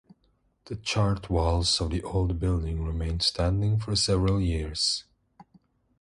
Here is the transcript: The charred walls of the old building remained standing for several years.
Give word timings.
The 0.65 0.77
charred 0.77 1.29
walls 1.29 1.79
of 1.79 1.91
the 1.91 2.01
old 2.01 2.39
building 2.39 2.83
remained 2.83 3.21
standing 3.21 3.77
for 3.77 3.95
several 3.95 4.41
years. 4.41 5.03